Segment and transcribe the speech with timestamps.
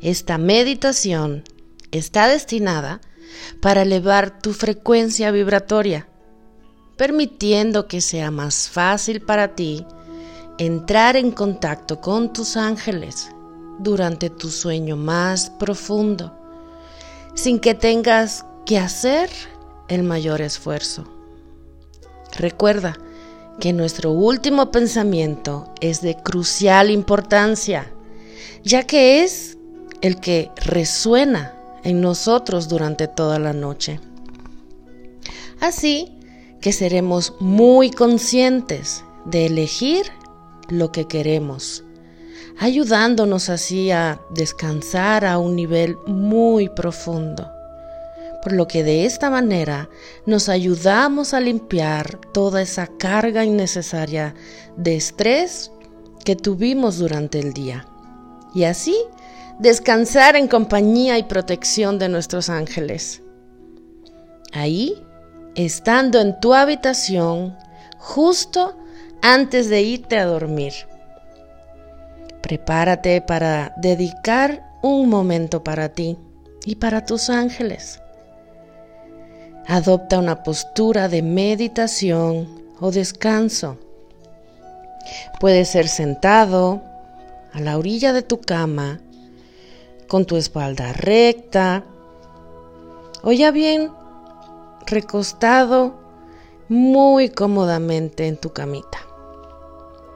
[0.00, 1.44] Esta meditación
[1.90, 3.00] está destinada
[3.60, 6.06] para elevar tu frecuencia vibratoria,
[6.96, 9.86] permitiendo que sea más fácil para ti
[10.58, 13.30] entrar en contacto con tus ángeles
[13.78, 16.34] durante tu sueño más profundo,
[17.34, 19.30] sin que tengas que hacer
[19.88, 21.04] el mayor esfuerzo.
[22.38, 22.96] Recuerda
[23.60, 27.90] que nuestro último pensamiento es de crucial importancia,
[28.62, 29.56] ya que es
[30.00, 34.00] el que resuena en nosotros durante toda la noche.
[35.60, 36.12] Así
[36.60, 40.06] que seremos muy conscientes de elegir
[40.68, 41.84] lo que queremos,
[42.58, 47.50] ayudándonos así a descansar a un nivel muy profundo.
[48.42, 49.88] Por lo que de esta manera
[50.24, 54.34] nos ayudamos a limpiar toda esa carga innecesaria
[54.76, 55.70] de estrés
[56.24, 57.86] que tuvimos durante el día.
[58.54, 58.96] Y así
[59.58, 63.22] descansar en compañía y protección de nuestros ángeles.
[64.52, 65.02] Ahí,
[65.54, 67.56] estando en tu habitación,
[67.98, 68.76] justo
[69.22, 70.72] antes de irte a dormir.
[72.42, 76.16] Prepárate para dedicar un momento para ti
[76.64, 78.00] y para tus ángeles.
[79.66, 83.78] Adopta una postura de meditación o descanso.
[85.40, 86.82] Puede ser sentado
[87.52, 89.00] a la orilla de tu cama,
[90.08, 91.84] con tu espalda recta,
[93.22, 93.90] o ya bien
[94.86, 95.94] recostado
[96.68, 99.00] muy cómodamente en tu camita.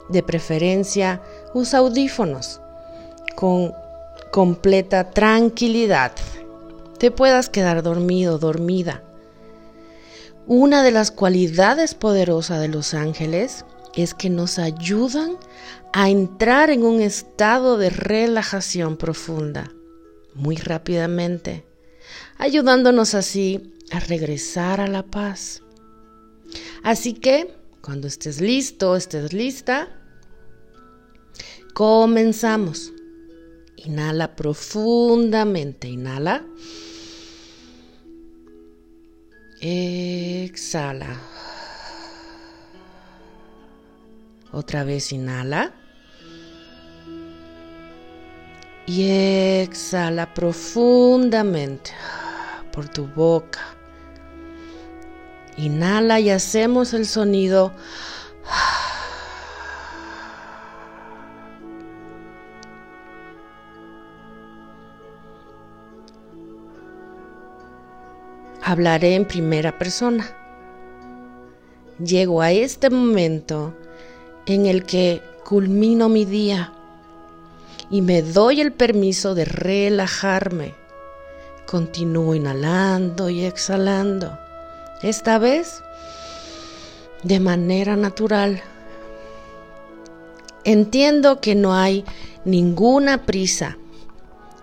[0.09, 1.21] De preferencia,
[1.53, 2.61] usa audífonos
[3.35, 3.73] con
[4.31, 6.13] completa tranquilidad.
[6.97, 9.03] Te puedas quedar dormido, dormida.
[10.47, 15.37] Una de las cualidades poderosas de los ángeles es que nos ayudan
[15.91, 19.71] a entrar en un estado de relajación profunda
[20.33, 21.65] muy rápidamente,
[22.37, 25.61] ayudándonos así a regresar a la paz.
[26.83, 29.89] Así que, cuando estés listo, estés lista,
[31.73, 32.91] comenzamos.
[33.77, 36.45] Inhala profundamente, inhala.
[39.59, 41.19] Exhala.
[44.51, 45.80] Otra vez inhala.
[48.85, 49.09] Y
[49.61, 51.91] exhala profundamente
[52.71, 53.59] por tu boca.
[55.57, 57.71] Inhala y hacemos el sonido.
[68.63, 70.25] Hablaré en primera persona.
[71.99, 73.75] Llego a este momento
[74.45, 76.73] en el que culmino mi día
[77.91, 80.73] y me doy el permiso de relajarme.
[81.65, 84.39] Continúo inhalando y exhalando
[85.03, 85.83] esta vez
[87.23, 88.61] de manera natural.
[90.63, 92.05] Entiendo que no hay
[92.45, 93.77] ninguna prisa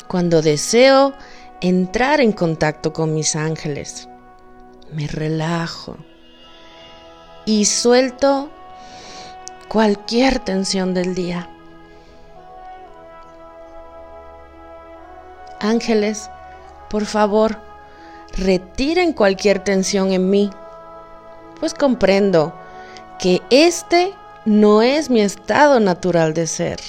[0.08, 1.12] cuando deseo
[1.60, 4.08] entrar en contacto con mis ángeles.
[4.92, 5.98] Me relajo
[7.44, 8.50] y suelto
[9.68, 11.50] cualquier tensión del día.
[15.60, 16.30] Ángeles,
[16.88, 17.58] por favor,
[18.36, 20.50] retiren cualquier tensión en mí,
[21.58, 22.54] pues comprendo
[23.18, 24.14] que este
[24.44, 26.80] no es mi estado natural de ser.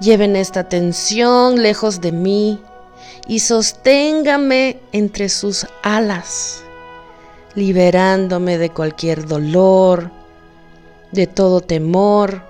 [0.00, 2.60] Lleven esta tensión lejos de mí
[3.26, 6.62] y sosténgame entre sus alas,
[7.54, 10.10] liberándome de cualquier dolor,
[11.12, 12.42] de todo temor,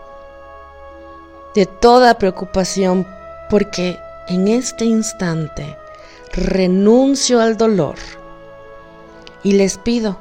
[1.54, 3.06] de toda preocupación,
[3.50, 3.98] porque
[4.32, 5.76] en este instante
[6.32, 7.96] renuncio al dolor
[9.42, 10.18] y les pido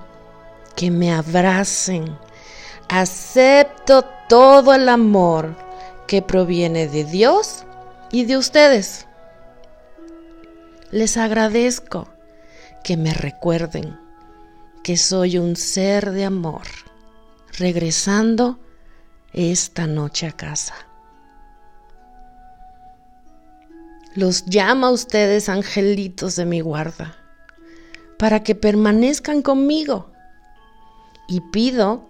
[0.76, 2.18] que me abracen.
[2.90, 5.56] Acepto todo el amor
[6.08, 7.64] que proviene de Dios
[8.12, 9.08] y de ustedes.
[10.92, 12.10] Les agradezco
[12.84, 13.98] que me recuerden
[14.84, 16.64] que soy un ser de amor,
[17.58, 18.60] regresando
[19.32, 20.91] esta noche a casa.
[24.14, 27.16] Los llama a ustedes angelitos de mi guarda,
[28.20, 30.12] para que permanezcan conmigo.
[31.30, 32.06] Y pido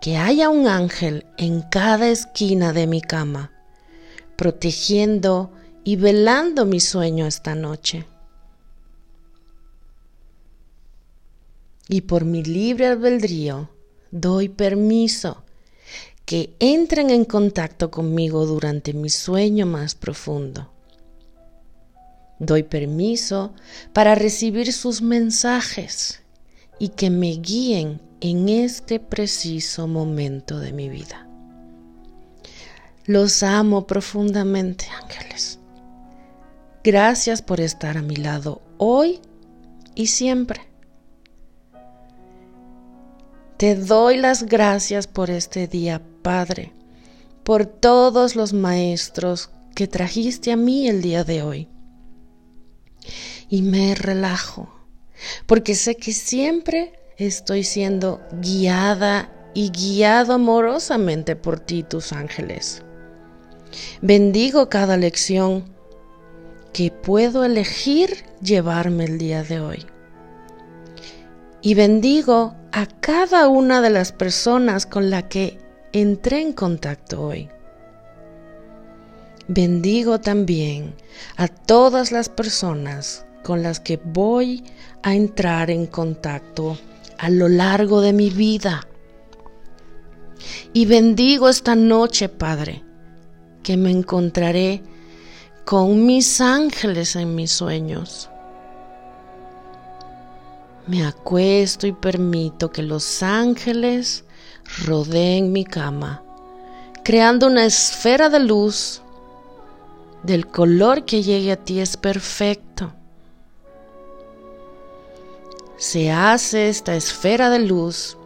[0.00, 3.52] que haya un ángel en cada esquina de mi cama,
[4.36, 5.52] protegiendo
[5.84, 8.06] y velando mi sueño esta noche.
[11.90, 13.68] Y por mi libre albedrío
[14.10, 15.44] doy permiso
[16.24, 20.73] que entren en contacto conmigo durante mi sueño más profundo
[22.38, 23.52] Doy permiso
[23.92, 26.22] para recibir sus mensajes
[26.78, 31.28] y que me guíen en este preciso momento de mi vida.
[33.06, 35.58] Los amo profundamente, ángeles.
[36.82, 39.20] Gracias por estar a mi lado hoy
[39.94, 40.60] y siempre.
[43.56, 46.72] Te doy las gracias por este día, Padre,
[47.44, 51.68] por todos los maestros que trajiste a mí el día de hoy.
[53.48, 54.72] Y me relajo,
[55.46, 62.82] porque sé que siempre estoy siendo guiada y guiado amorosamente por ti, tus ángeles.
[64.02, 65.64] Bendigo cada lección
[66.72, 69.86] que puedo elegir llevarme el día de hoy.
[71.62, 75.58] Y bendigo a cada una de las personas con la que
[75.92, 77.48] entré en contacto hoy.
[79.48, 80.94] Bendigo también
[81.36, 84.64] a todas las personas con las que voy
[85.02, 86.78] a entrar en contacto
[87.18, 88.88] a lo largo de mi vida.
[90.72, 92.82] Y bendigo esta noche, Padre,
[93.62, 94.82] que me encontraré
[95.66, 98.30] con mis ángeles en mis sueños.
[100.86, 104.24] Me acuesto y permito que los ángeles
[104.86, 106.22] rodeen mi cama,
[107.02, 109.02] creando una esfera de luz
[110.24, 112.92] del color que llegue a ti es perfecto.
[115.76, 118.16] Se hace esta esfera de luz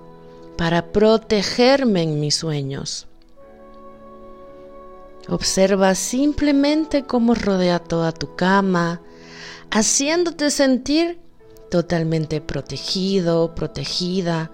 [0.56, 3.08] para protegerme en mis sueños.
[5.28, 9.02] Observa simplemente cómo rodea toda tu cama,
[9.70, 11.20] haciéndote sentir
[11.70, 14.50] totalmente protegido, protegida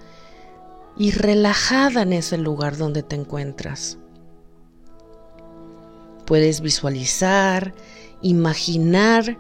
[0.97, 3.99] y relajada en ese lugar donde te encuentras.
[6.25, 7.75] Puedes visualizar,
[8.23, 9.39] imaginar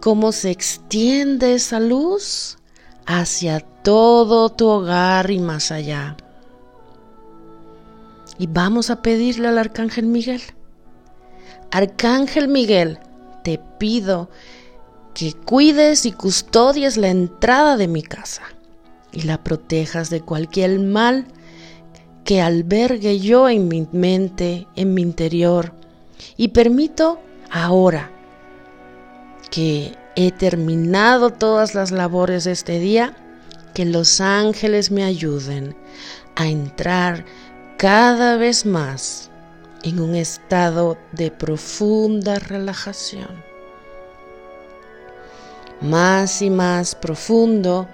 [0.00, 2.58] cómo se extiende esa luz
[3.06, 6.16] hacia todo tu hogar y más allá.
[8.38, 10.40] Y vamos a pedirle al Arcángel Miguel
[11.72, 12.98] Arcángel Miguel,
[13.44, 14.28] te pido
[15.14, 18.42] que cuides y custodies la entrada de mi casa
[19.12, 21.26] y la protejas de cualquier mal
[22.24, 25.72] que albergue yo en mi mente, en mi interior.
[26.36, 27.20] Y permito
[27.50, 28.10] ahora
[29.50, 33.16] que he terminado todas las labores de este día,
[33.74, 35.76] que los ángeles me ayuden
[36.36, 37.24] a entrar
[37.76, 39.30] cada vez más
[39.82, 43.42] en un estado de profunda relajación.
[45.80, 47.88] Más y más profundo,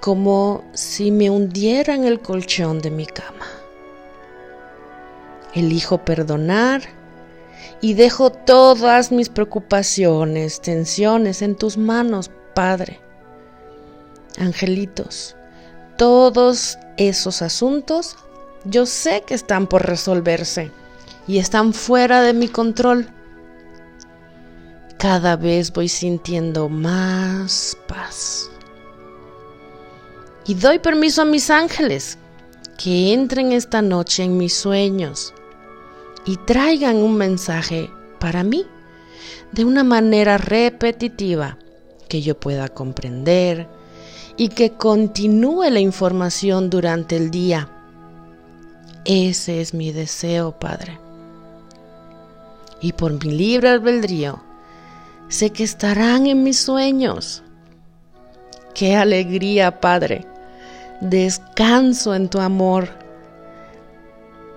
[0.00, 3.46] como si me hundiera en el colchón de mi cama.
[5.52, 6.99] Elijo perdonar
[7.80, 13.00] y dejo todas mis preocupaciones, tensiones en tus manos, Padre.
[14.38, 15.36] Angelitos,
[15.96, 18.16] todos esos asuntos
[18.64, 20.70] yo sé que están por resolverse
[21.26, 23.08] y están fuera de mi control.
[24.98, 28.50] Cada vez voy sintiendo más paz.
[30.46, 32.18] Y doy permiso a mis ángeles
[32.76, 35.32] que entren esta noche en mis sueños
[36.30, 38.64] y traigan un mensaje para mí
[39.52, 41.58] de una manera repetitiva
[42.08, 43.68] que yo pueda comprender
[44.36, 47.68] y que continúe la información durante el día.
[49.04, 50.98] Ese es mi deseo, Padre
[52.80, 54.42] y por mi libre albedrío,
[55.28, 57.42] sé que estarán en mis sueños.
[58.74, 60.26] Qué alegría, Padre.
[61.00, 62.88] Descanso en tu amor.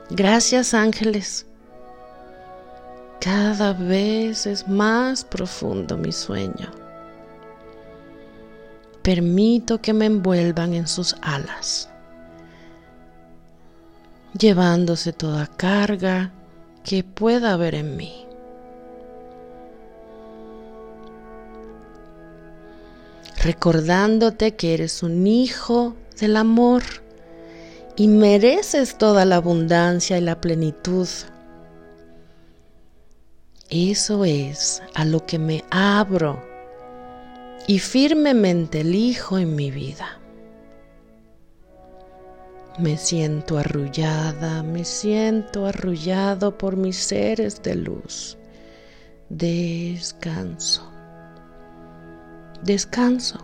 [0.09, 1.45] Gracias, ángeles.
[3.23, 6.69] Cada vez es más profundo mi sueño.
[9.01, 11.87] Permito que me envuelvan en sus alas,
[14.37, 16.33] llevándose toda carga,
[16.83, 18.25] que pueda haber en mí.
[23.41, 26.83] Recordándote que eres un hijo del amor
[27.95, 31.07] y mereces toda la abundancia y la plenitud.
[33.75, 36.39] Eso es a lo que me abro
[37.65, 40.19] y firmemente elijo en mi vida.
[42.77, 48.37] Me siento arrullada, me siento arrullado por mis seres de luz.
[49.29, 50.87] Descanso.
[52.61, 53.39] Descanso.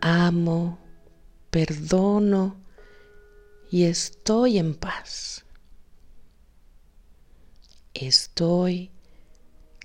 [0.00, 0.78] Amo,
[1.50, 2.54] perdono
[3.68, 5.43] y estoy en paz.
[7.94, 8.90] Estoy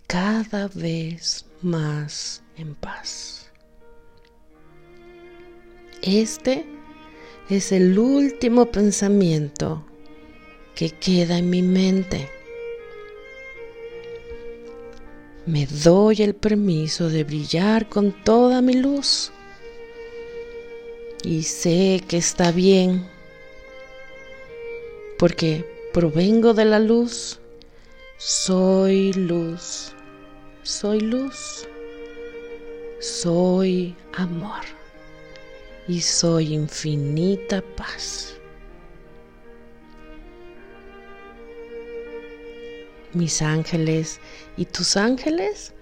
[0.07, 3.51] cada vez más en paz.
[6.01, 6.65] Este
[7.51, 9.85] es el último pensamiento
[10.73, 12.27] que queda en mi mente.
[15.45, 19.31] Me doy el permiso de brillar con toda mi luz
[21.23, 23.07] y sé que está bien
[25.19, 25.63] porque
[25.93, 27.38] provengo de la luz,
[28.19, 29.95] soy luz,
[30.63, 31.65] soy luz,
[32.99, 34.59] soy amor
[35.87, 38.35] y soy infinita paz.
[43.13, 44.19] Mis ángeles
[44.57, 45.73] y tus ángeles,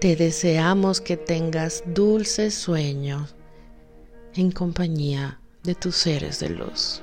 [0.00, 3.34] te deseamos que tengas dulces sueños
[4.36, 7.02] en compañía de tus seres de luz.